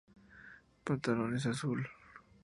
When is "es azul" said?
1.35-1.87